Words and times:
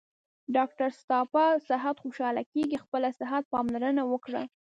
ډاکټر 0.55 0.89
ستاپه 1.01 1.43
صحت 1.67 1.95
خوشحاله 2.03 2.43
کیږي 2.53 2.77
خپل 2.83 3.01
صحته 3.19 3.49
پاملرنه 3.53 4.03
وکړه 4.07 4.41